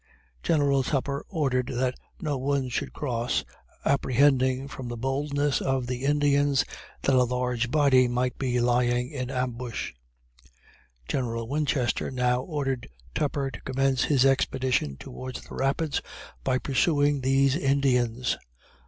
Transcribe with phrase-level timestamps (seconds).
[0.41, 3.45] General Tupper ordered that no more should cross,
[3.85, 6.65] apprehending from the boldness of the Indians
[7.03, 9.91] that a large body might be lying in ambush.
[11.07, 16.01] General Winchester now ordered Tupper to commence his expedition towards the Rapids
[16.43, 18.37] by pursuing these Indians.